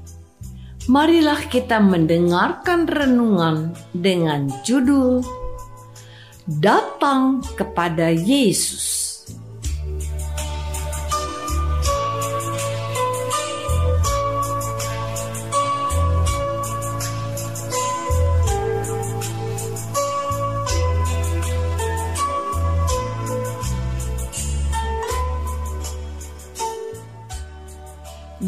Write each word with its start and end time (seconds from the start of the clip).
marilah 0.89 1.45
kita 1.45 1.77
mendengarkan 1.77 2.89
renungan 2.89 3.75
dengan 3.93 4.49
judul 4.65 5.21
Datang 6.49 7.45
kepada 7.53 8.09
Yesus. 8.09 9.10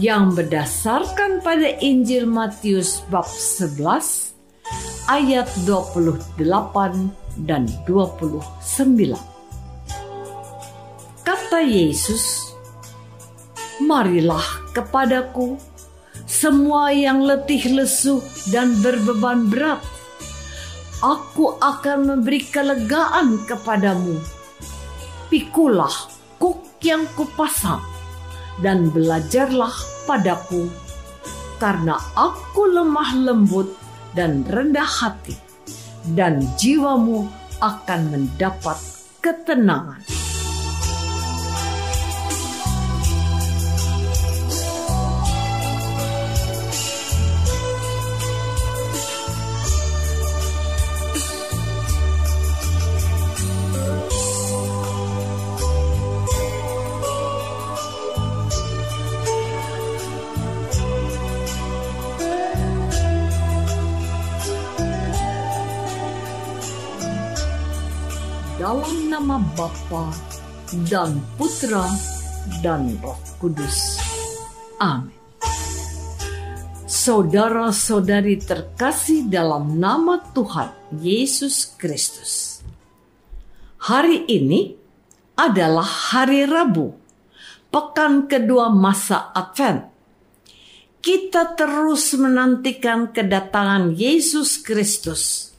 Yang 0.03 0.35
berdasarkan 0.35 1.39
pada 1.39 1.79
Injil 1.79 2.27
Matius 2.27 3.07
bab 3.07 3.23
11 3.23 4.35
ayat 5.07 5.47
28 5.63 6.43
dan 7.47 7.71
29. 7.87 8.43
Kata 11.23 11.63
Yesus, 11.63 12.51
"Marilah 13.79 14.43
kepadaku 14.75 15.55
semua 16.27 16.91
yang 16.91 17.23
letih 17.23 17.63
lesu 17.71 18.19
dan 18.51 18.75
berbeban 18.83 19.47
berat. 19.47 19.79
Aku 20.99 21.55
akan 21.63 22.11
memberi 22.11 22.43
kelegaan 22.43 23.47
kepadamu. 23.47 24.19
Pikulah 25.31 25.95
kuk 26.43 26.59
yang 26.83 27.07
kupasang 27.15 27.92
dan 28.61 28.93
belajarlah 28.93 29.73
padaku, 30.05 30.69
karena 31.57 31.97
aku 32.13 32.69
lemah 32.69 33.11
lembut 33.17 33.73
dan 34.13 34.45
rendah 34.45 34.85
hati, 34.85 35.33
dan 36.13 36.45
jiwamu 36.59 37.25
akan 37.63 38.01
mendapat 38.13 38.77
ketenangan. 39.23 40.12
Dalam 68.63 69.11
nama 69.11 69.43
Bapa 69.59 70.07
dan 70.87 71.19
Putra 71.35 71.83
dan 72.63 72.95
Roh 73.03 73.19
Kudus. 73.35 73.99
Amin. 74.79 75.11
Saudara-saudari 76.87 78.39
terkasih 78.39 79.27
dalam 79.27 79.83
nama 79.83 80.15
Tuhan 80.31 80.71
Yesus 80.95 81.75
Kristus. 81.75 82.63
Hari 83.83 84.31
ini 84.31 84.71
adalah 85.35 86.15
hari 86.15 86.47
Rabu, 86.47 86.95
pekan 87.67 88.31
kedua 88.31 88.71
masa 88.71 89.35
Advent. 89.35 89.91
Kita 91.03 91.51
terus 91.59 92.15
menantikan 92.15 93.11
kedatangan 93.11 93.91
Yesus 93.91 94.55
Kristus 94.63 95.52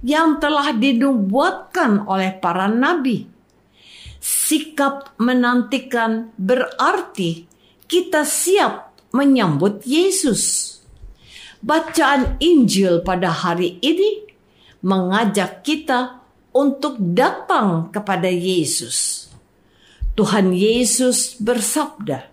yang 0.00 0.40
telah 0.40 0.72
dinubuatkan 0.72 2.08
oleh 2.08 2.32
para 2.40 2.68
nabi. 2.68 3.28
Sikap 4.20 5.16
menantikan 5.16 6.32
berarti 6.36 7.48
kita 7.88 8.24
siap 8.24 8.92
menyambut 9.16 9.84
Yesus. 9.84 10.76
Bacaan 11.60 12.40
Injil 12.40 13.04
pada 13.04 13.32
hari 13.32 13.76
ini 13.84 14.24
mengajak 14.80 15.60
kita 15.60 16.20
untuk 16.56 16.96
datang 16.96 17.92
kepada 17.92 18.28
Yesus. 18.32 19.28
Tuhan 20.16 20.52
Yesus 20.56 21.36
bersabda, 21.36 22.28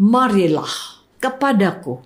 "Marilah 0.00 1.04
kepadaku, 1.20 2.00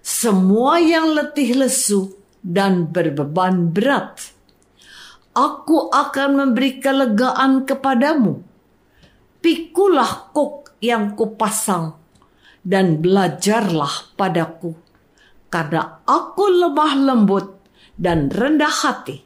semua 0.00 0.78
yang 0.78 1.10
letih 1.14 1.58
lesu 1.58 2.14
dan 2.46 2.94
berbeban 2.94 3.74
berat. 3.74 4.30
Aku 5.34 5.90
akan 5.90 6.30
memberi 6.38 6.78
kelegaan 6.78 7.66
kepadamu. 7.66 8.46
Pikulah 9.42 10.30
kuk 10.30 10.78
yang 10.78 11.18
kupasang 11.18 11.98
dan 12.62 13.02
belajarlah 13.02 14.14
padaku. 14.14 14.78
Karena 15.50 16.02
aku 16.06 16.44
lemah 16.50 16.94
lembut 16.94 17.46
dan 17.98 18.30
rendah 18.30 18.70
hati, 18.70 19.22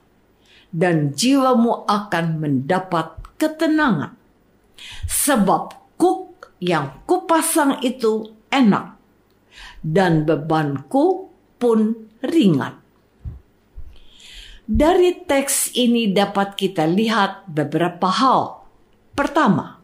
dan 0.72 1.12
jiwamu 1.16 1.88
akan 1.88 2.40
mendapat 2.40 3.16
ketenangan. 3.40 4.16
Sebab 5.08 5.96
kuk 5.96 6.52
yang 6.60 7.04
kupasang 7.08 7.80
itu 7.80 8.36
enak, 8.52 9.00
dan 9.80 10.28
bebanku 10.28 11.32
pun 11.56 12.08
ringan. 12.20 12.80
Dari 14.70 15.26
teks 15.26 15.74
ini 15.74 16.14
dapat 16.14 16.54
kita 16.54 16.86
lihat 16.86 17.50
beberapa 17.50 18.06
hal. 18.06 18.62
Pertama, 19.18 19.82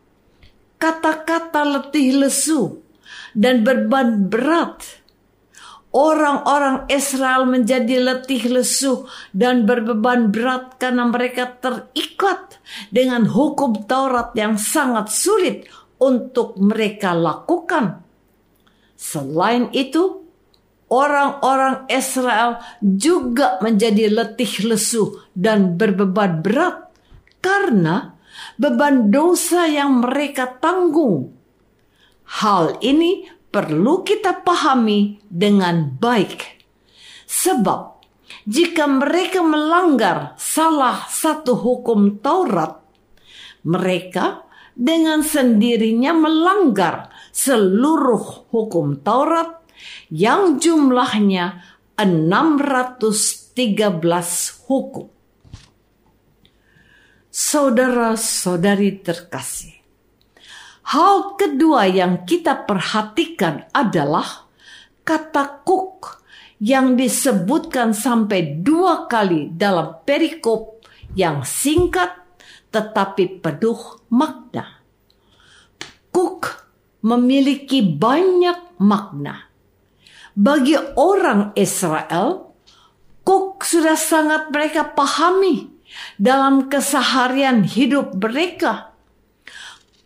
kata-kata 0.78 1.66
letih 1.66 2.22
lesu 2.22 2.86
dan 3.34 3.66
beban 3.66 4.30
berat. 4.30 5.02
Orang-orang 5.90 6.86
Israel 6.86 7.50
menjadi 7.50 7.98
letih 7.98 8.46
lesu 8.46 9.10
dan 9.34 9.66
berbeban 9.66 10.30
berat 10.30 10.78
karena 10.78 11.10
mereka 11.10 11.50
terikat 11.58 12.62
dengan 12.94 13.26
hukum 13.26 13.90
Taurat 13.90 14.38
yang 14.38 14.54
sangat 14.54 15.10
sulit 15.10 15.66
untuk 15.98 16.54
mereka 16.62 17.10
lakukan. 17.10 18.06
Selain 18.94 19.66
itu, 19.74 20.25
orang-orang 20.86 21.86
Israel 21.90 22.62
juga 22.78 23.58
menjadi 23.62 24.10
letih 24.10 24.70
lesu 24.70 25.18
dan 25.34 25.74
berbeban 25.74 26.42
berat 26.42 26.90
karena 27.42 28.14
beban 28.58 29.10
dosa 29.10 29.66
yang 29.66 30.02
mereka 30.02 30.46
tanggung. 30.58 31.34
Hal 32.26 32.82
ini 32.82 33.26
perlu 33.50 34.02
kita 34.02 34.42
pahami 34.42 35.22
dengan 35.30 35.94
baik. 35.94 36.58
Sebab 37.26 38.02
jika 38.46 38.86
mereka 38.86 39.42
melanggar 39.42 40.34
salah 40.38 41.06
satu 41.06 41.54
hukum 41.54 42.18
Taurat, 42.22 42.82
mereka 43.66 44.46
dengan 44.74 45.26
sendirinya 45.26 46.14
melanggar 46.14 47.10
seluruh 47.34 48.50
hukum 48.54 49.02
Taurat 49.02 49.65
yang 50.12 50.61
jumlahnya 50.61 51.62
613 51.96 53.56
hukum. 54.69 55.08
Saudara-saudari 57.32 59.00
terkasih, 59.05 59.76
Hal 60.87 61.34
kedua 61.34 61.90
yang 61.90 62.23
kita 62.23 62.62
perhatikan 62.62 63.67
adalah 63.75 64.46
kata 65.02 65.67
kuk 65.67 66.22
yang 66.62 66.94
disebutkan 66.94 67.90
sampai 67.90 68.62
dua 68.62 69.11
kali 69.11 69.50
dalam 69.50 69.99
perikop 70.06 70.79
yang 71.19 71.43
singkat 71.43 72.14
tetapi 72.70 73.43
penuh 73.43 74.06
makna. 74.14 74.79
Kuk 76.14 76.55
memiliki 77.02 77.82
banyak 77.82 78.79
makna. 78.79 79.43
Bagi 80.36 80.76
orang 81.00 81.56
Israel, 81.56 82.52
kuk 83.24 83.64
sudah 83.64 83.96
sangat 83.96 84.52
mereka 84.52 84.92
pahami 84.92 85.72
dalam 86.20 86.68
keseharian 86.68 87.64
hidup 87.64 88.20
mereka 88.20 88.96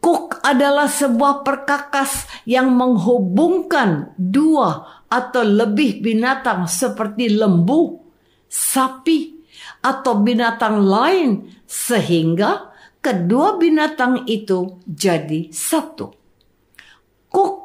Kuk 0.01 0.41
adalah 0.41 0.89
sebuah 0.89 1.45
perkakas 1.45 2.25
yang 2.49 2.73
menghubungkan 2.73 4.17
dua 4.17 5.05
atau 5.13 5.45
lebih 5.45 6.01
binatang 6.01 6.65
seperti 6.65 7.37
lembu, 7.37 8.01
sapi, 8.49 9.45
atau 9.85 10.25
binatang 10.25 10.81
lain 10.81 11.53
sehingga 11.69 12.73
kedua 13.05 13.61
binatang 13.61 14.25
itu 14.25 14.81
jadi 14.89 15.53
satu. 15.53 16.20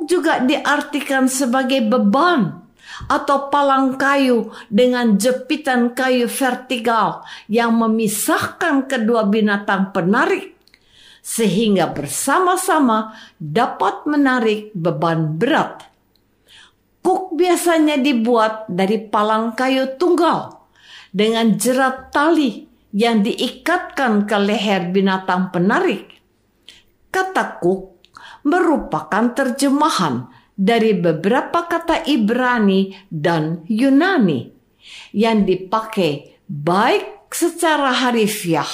Juga 0.06 0.42
diartikan 0.42 1.26
sebagai 1.26 1.82
beban 1.82 2.66
atau 3.12 3.52
palang 3.52 4.00
kayu 4.00 4.54
dengan 4.72 5.20
jepitan 5.20 5.92
kayu 5.92 6.32
vertikal 6.32 7.28
yang 7.52 7.76
memisahkan 7.76 8.88
kedua 8.88 9.28
binatang 9.28 9.92
penarik 9.92 10.56
sehingga 11.26 11.90
bersama-sama 11.90 13.18
dapat 13.42 14.06
menarik 14.06 14.70
beban 14.78 15.42
berat. 15.42 15.90
Kuk 17.02 17.34
biasanya 17.34 17.98
dibuat 17.98 18.70
dari 18.70 19.02
palang 19.02 19.58
kayu 19.58 19.98
tunggal 19.98 20.70
dengan 21.10 21.58
jerat 21.58 22.14
tali 22.14 22.70
yang 22.94 23.26
diikatkan 23.26 24.30
ke 24.30 24.38
leher 24.38 24.94
binatang 24.94 25.50
penarik. 25.50 26.22
Kata 27.10 27.58
kuk 27.58 27.95
merupakan 28.46 29.34
terjemahan 29.34 30.30
dari 30.56 30.96
beberapa 30.96 31.68
kata 31.68 32.08
Ibrani 32.08 32.94
dan 33.12 33.66
Yunani 33.68 34.48
yang 35.12 35.44
dipakai 35.44 36.40
baik 36.48 37.28
secara 37.34 37.92
harifiah 38.06 38.70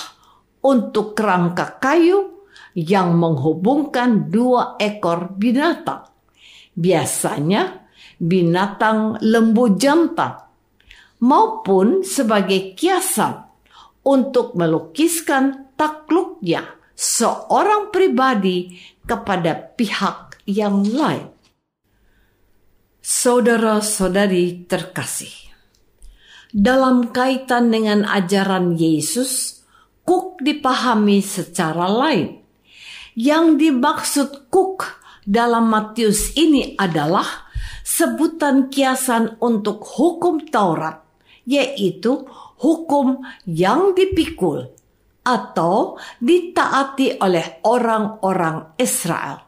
untuk 0.62 1.18
kerangka 1.18 1.82
kayu 1.82 2.46
yang 2.78 3.18
menghubungkan 3.18 4.30
dua 4.30 4.78
ekor 4.78 5.34
binatang. 5.34 6.06
Biasanya 6.78 7.88
binatang 8.22 9.18
lembu 9.24 9.76
jantan 9.76 10.46
maupun 11.24 12.06
sebagai 12.06 12.78
kiasan 12.78 13.50
untuk 14.06 14.54
melukiskan 14.54 15.74
takluknya 15.74 16.81
seorang 17.02 17.90
pribadi 17.90 18.78
kepada 19.10 19.58
pihak 19.58 20.38
yang 20.46 20.86
lain. 20.86 21.34
Saudara-saudari 23.02 24.70
terkasih, 24.70 25.34
dalam 26.54 27.10
kaitan 27.10 27.74
dengan 27.74 28.06
ajaran 28.06 28.78
Yesus, 28.78 29.66
kuk 30.06 30.38
dipahami 30.46 31.26
secara 31.26 31.90
lain. 31.90 32.46
Yang 33.18 33.46
dimaksud 33.58 34.30
kuk 34.54 34.86
dalam 35.26 35.74
Matius 35.74 36.38
ini 36.38 36.78
adalah 36.78 37.50
sebutan 37.82 38.70
kiasan 38.70 39.42
untuk 39.42 39.82
hukum 39.82 40.46
Taurat, 40.54 41.02
yaitu 41.50 42.30
hukum 42.62 43.26
yang 43.50 43.98
dipikul 43.98 44.70
atau 45.22 46.02
ditaati 46.18 47.22
oleh 47.22 47.62
orang-orang 47.66 48.74
Israel. 48.82 49.46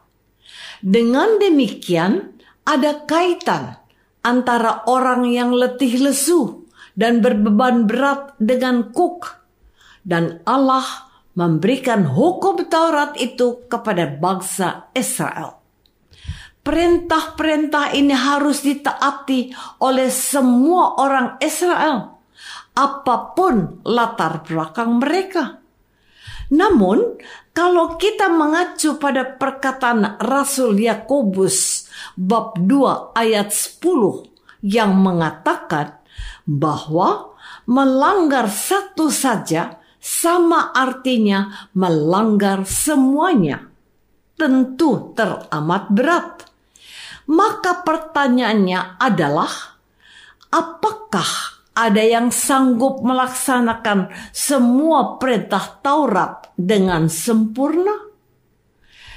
Dengan 0.84 1.40
demikian, 1.40 2.38
ada 2.64 3.04
kaitan 3.08 3.80
antara 4.24 4.86
orang 4.88 5.28
yang 5.28 5.52
letih 5.52 6.00
lesu 6.00 6.68
dan 6.94 7.20
berbeban 7.20 7.90
berat 7.90 8.38
dengan 8.38 8.94
kuk, 8.94 9.26
dan 10.06 10.40
Allah 10.46 11.10
memberikan 11.34 12.06
hukum 12.06 12.62
Taurat 12.70 13.18
itu 13.18 13.66
kepada 13.66 14.06
bangsa 14.06 14.94
Israel. 14.94 15.58
Perintah-perintah 16.64 17.92
ini 17.92 18.16
harus 18.16 18.64
ditaati 18.64 19.52
oleh 19.84 20.08
semua 20.08 20.96
orang 20.96 21.36
Israel, 21.42 22.16
apa 22.72 23.36
pun 23.36 23.84
latar 23.84 24.40
belakang 24.46 24.96
mereka. 24.96 25.63
Namun, 26.52 27.16
kalau 27.54 27.94
kita 27.96 28.28
mengacu 28.28 28.98
pada 28.98 29.24
perkataan 29.38 30.18
Rasul 30.20 30.82
Yakobus 30.82 31.88
bab 32.18 32.58
2 32.58 33.14
ayat 33.14 33.54
10 33.54 34.64
yang 34.64 34.96
mengatakan 34.98 36.02
bahwa 36.44 37.36
melanggar 37.64 38.50
satu 38.50 39.08
saja 39.08 39.80
sama 40.02 40.74
artinya 40.76 41.70
melanggar 41.72 42.68
semuanya. 42.68 43.70
Tentu 44.36 45.14
teramat 45.14 45.84
berat. 45.94 46.50
Maka 47.24 47.80
pertanyaannya 47.86 49.00
adalah, 49.00 49.48
apakah 50.52 51.53
ada 51.74 52.02
yang 52.02 52.30
sanggup 52.30 53.02
melaksanakan 53.02 54.14
semua 54.30 55.18
perintah 55.18 55.82
Taurat 55.82 56.54
dengan 56.54 57.10
sempurna? 57.10 58.14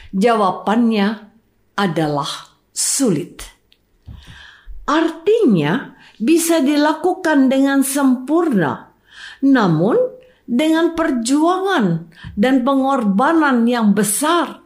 Jawabannya 0.09 1.07
adalah 1.77 2.57
sulit. 2.73 3.45
Artinya, 4.89 5.93
bisa 6.17 6.65
dilakukan 6.65 7.45
dengan 7.45 7.85
sempurna, 7.85 8.89
namun 9.45 9.93
dengan 10.49 10.97
perjuangan 10.97 12.09
dan 12.33 12.65
pengorbanan 12.65 13.69
yang 13.69 13.93
besar. 13.93 14.65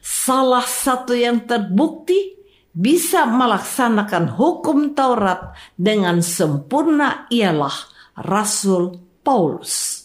Salah 0.00 0.64
satu 0.64 1.12
yang 1.12 1.44
terbukti 1.44 2.41
bisa 2.72 3.28
melaksanakan 3.28 4.36
hukum 4.36 4.96
Taurat 4.96 5.52
dengan 5.76 6.24
sempurna 6.24 7.28
ialah 7.28 7.76
Rasul 8.16 8.96
Paulus. 9.20 10.02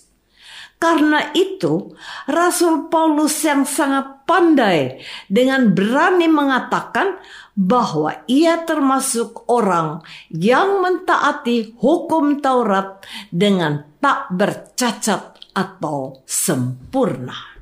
Karena 0.77 1.33
itu, 1.33 1.97
Rasul 2.29 2.86
Paulus 2.93 3.41
yang 3.41 3.65
sangat 3.65 4.29
pandai 4.29 5.01
dengan 5.25 5.74
berani 5.74 6.29
mengatakan 6.29 7.17
bahwa 7.57 8.21
ia 8.29 8.62
termasuk 8.62 9.50
orang 9.50 10.05
yang 10.29 10.77
mentaati 10.86 11.74
hukum 11.81 12.38
Taurat 12.45 13.01
dengan 13.33 13.97
tak 13.97 14.29
bercacat 14.29 15.50
atau 15.57 16.21
sempurna. 16.29 17.57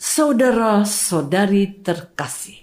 Saudara-saudari 0.00 1.84
terkasih, 1.84 2.59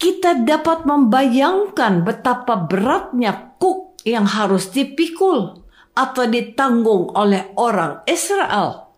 kita 0.00 0.48
dapat 0.48 0.88
membayangkan 0.88 2.08
betapa 2.08 2.64
beratnya 2.64 3.52
kuk 3.60 4.00
yang 4.08 4.24
harus 4.24 4.72
dipikul 4.72 5.60
atau 5.92 6.24
ditanggung 6.24 7.12
oleh 7.12 7.52
orang 7.60 8.00
Israel. 8.08 8.88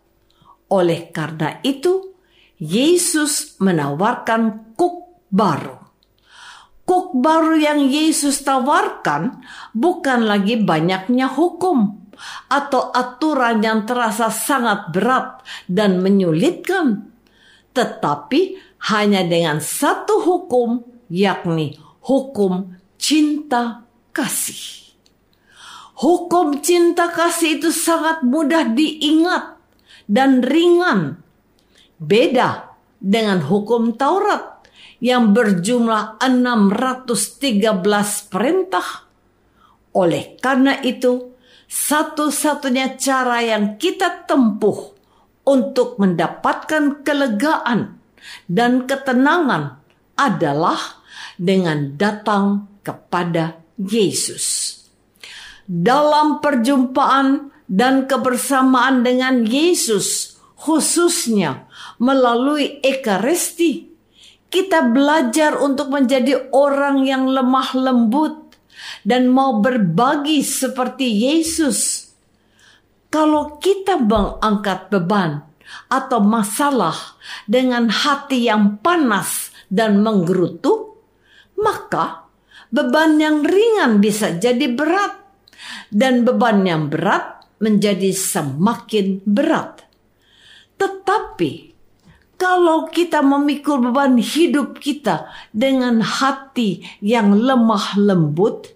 Oleh 0.71 1.11
karena 1.11 1.59
itu, 1.67 2.15
Yesus 2.63 3.59
menawarkan 3.59 4.73
kuk 4.79 5.27
baru. 5.27 5.83
Kuk 6.87 7.19
baru 7.19 7.59
yang 7.59 7.83
Yesus 7.83 8.47
tawarkan 8.47 9.43
bukan 9.75 10.31
lagi 10.31 10.55
banyaknya 10.63 11.27
hukum 11.35 11.99
atau 12.47 12.95
aturan 12.95 13.59
yang 13.59 13.83
terasa 13.83 14.31
sangat 14.31 14.95
berat 14.95 15.43
dan 15.67 15.99
menyulitkan, 15.99 17.11
tetapi 17.75 18.55
hanya 18.95 19.27
dengan 19.27 19.59
satu 19.59 20.23
hukum 20.23 20.92
yakni 21.13 21.77
hukum 22.01 22.73
cinta 22.97 23.85
kasih. 24.17 24.97
Hukum 26.01 26.65
cinta 26.65 27.13
kasih 27.13 27.61
itu 27.61 27.69
sangat 27.69 28.25
mudah 28.25 28.73
diingat 28.73 29.61
dan 30.09 30.41
ringan. 30.41 31.21
Beda 32.01 32.75
dengan 32.99 33.45
hukum 33.45 33.95
Taurat 33.95 34.65
yang 34.99 35.37
berjumlah 35.37 36.19
613 36.19 38.33
perintah. 38.33 39.07
Oleh 39.93 40.41
karena 40.41 40.81
itu, 40.83 41.37
satu-satunya 41.69 42.99
cara 42.99 43.45
yang 43.45 43.79
kita 43.79 44.27
tempuh 44.27 44.97
untuk 45.47 46.03
mendapatkan 46.03 47.07
kelegaan 47.07 48.03
dan 48.47 48.87
ketenangan 48.87 49.83
adalah 50.15 51.02
dengan 51.37 51.97
datang 51.97 52.69
kepada 52.83 53.63
Yesus. 53.79 54.77
Dalam 55.65 56.43
perjumpaan 56.43 57.55
dan 57.71 58.11
kebersamaan 58.11 59.07
dengan 59.07 59.47
Yesus, 59.47 60.37
khususnya 60.59 61.71
melalui 62.03 62.83
Ekaristi, 62.83 63.93
kita 64.53 64.85
belajar 64.93 65.57
untuk 65.57 65.89
menjadi 65.89 66.53
orang 66.53 67.09
yang 67.09 67.25
lemah 67.25 67.73
lembut 67.73 68.53
dan 69.07 69.31
mau 69.33 69.63
berbagi 69.63 70.45
seperti 70.45 71.09
Yesus. 71.09 72.11
Kalau 73.09 73.57
kita 73.61 74.01
mengangkat 74.01 74.89
beban 74.93 75.45
atau 75.89 76.21
masalah 76.21 76.97
dengan 77.49 77.89
hati 77.89 78.49
yang 78.49 78.81
panas 78.81 79.53
dan 79.69 80.01
menggerutu, 80.05 80.82
maka 81.63 82.27
beban 82.69 83.23
yang 83.23 83.47
ringan 83.47 84.03
bisa 84.03 84.35
jadi 84.37 84.67
berat 84.75 85.23
dan 85.95 86.27
beban 86.27 86.67
yang 86.67 86.91
berat 86.91 87.47
menjadi 87.63 88.11
semakin 88.11 89.23
berat. 89.23 89.87
Tetapi 90.83 91.73
kalau 92.35 92.91
kita 92.91 93.23
memikul 93.23 93.79
beban 93.79 94.19
hidup 94.19 94.83
kita 94.83 95.31
dengan 95.55 96.03
hati 96.03 96.83
yang 96.99 97.39
lemah 97.39 97.95
lembut, 97.95 98.75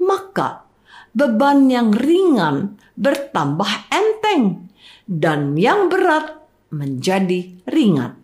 maka 0.00 0.64
beban 1.12 1.68
yang 1.68 1.92
ringan 1.92 2.80
bertambah 2.96 3.68
enteng 3.92 4.72
dan 5.04 5.60
yang 5.60 5.92
berat 5.92 6.40
menjadi 6.72 7.52
ringan. 7.68 8.16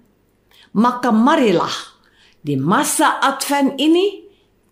Maka 0.73 1.13
marilah 1.13 1.98
di 2.39 2.55
masa 2.55 3.19
Advent 3.19 3.79
ini, 3.83 4.25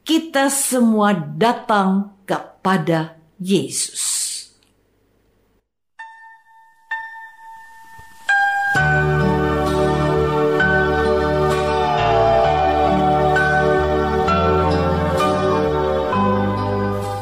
kita 0.06 0.46
semua 0.46 1.10
datang 1.14 2.22
kepada 2.22 3.18
Yesus. 3.42 4.14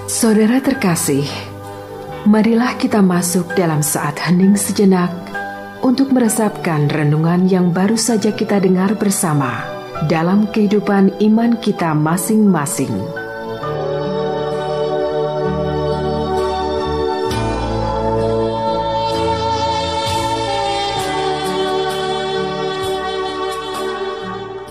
Saudara 0.09 0.57
terkasih, 0.57 1.29
marilah 2.25 2.81
kita 2.81 3.05
masuk 3.05 3.53
dalam 3.53 3.85
saat 3.85 4.17
hening 4.17 4.57
sejenak 4.57 5.13
untuk 5.85 6.17
meresapkan 6.17 6.89
renungan 6.89 7.45
yang 7.45 7.77
baru 7.77 8.01
saja 8.01 8.33
kita 8.33 8.57
dengar 8.57 8.97
bersama 8.97 9.74
dalam 10.11 10.51
kehidupan 10.51 11.15
iman 11.23 11.55
kita 11.63 11.95
masing-masing. 11.95 12.93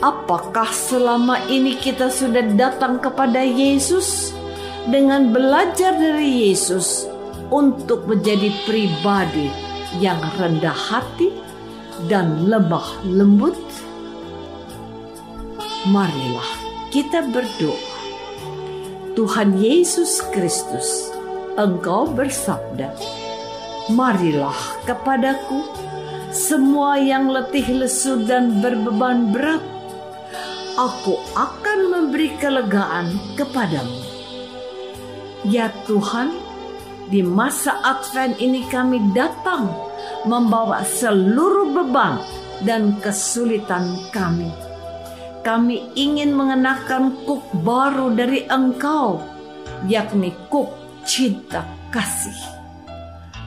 Apakah 0.03 0.67
selama 0.75 1.39
ini 1.47 1.79
kita 1.79 2.11
sudah 2.11 2.43
datang 2.59 2.99
kepada 2.99 3.39
Yesus 3.39 4.35
dengan 4.83 5.31
belajar 5.31 5.95
dari 5.95 6.51
Yesus 6.51 7.07
untuk 7.47 8.03
menjadi 8.11 8.51
pribadi 8.67 9.47
yang 10.03 10.19
rendah 10.35 10.75
hati 10.75 11.31
dan 12.11 12.51
lemah 12.51 13.07
lembut? 13.07 13.72
Marilah 15.89 16.47
kita 16.95 17.27
berdoa. 17.27 17.91
Tuhan 19.13 19.59
Yesus 19.59 20.23
Kristus, 20.31 21.11
Engkau 21.59 22.07
bersabda, 22.07 22.95
Marilah 23.91 24.55
kepadaku 24.87 25.59
semua 26.31 26.95
yang 26.97 27.27
letih 27.27 27.83
lesu 27.83 28.23
dan 28.23 28.63
berbeban 28.63 29.35
berat, 29.35 29.61
aku 30.79 31.19
akan 31.35 31.79
memberi 31.91 32.31
kelegaan 32.39 33.13
kepadamu. 33.35 34.01
Ya 35.43 35.67
Tuhan, 35.83 36.31
di 37.11 37.19
masa 37.21 37.75
Advent 37.83 38.39
ini 38.39 38.63
kami 38.71 39.11
datang 39.11 39.67
membawa 40.23 40.87
seluruh 40.87 41.75
beban 41.75 42.23
dan 42.63 42.95
kesulitan 43.03 43.99
kami 44.15 44.72
kami 45.43 45.91
ingin 45.93 46.31
mengenakan 46.31 47.19
kuk 47.27 47.43
baru 47.61 48.15
dari 48.15 48.47
engkau, 48.47 49.19
yakni 49.91 50.31
kuk 50.47 50.71
cinta 51.03 51.67
kasih. 51.91 52.39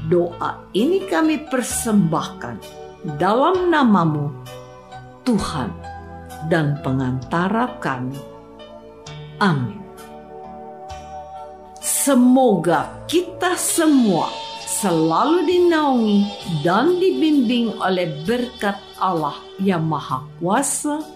Doa 0.07 0.61
ini 0.77 1.03
kami 1.09 1.49
persembahkan 1.49 2.61
dalam 3.17 3.73
namamu, 3.73 4.31
Tuhan 5.25 5.73
dan 6.53 6.79
pengantara 6.85 7.81
kami. 7.81 8.21
Amin. 9.41 9.83
Semoga 11.83 12.87
kita 13.11 13.59
semua 13.59 14.31
selalu 14.63 15.49
dinaungi 15.49 16.21
dan 16.63 17.01
dibimbing 17.03 17.75
oleh 17.83 18.23
berkat 18.23 18.79
Allah 19.01 19.35
yang 19.59 19.83
Maha 19.83 20.23
Kuasa 20.39 21.16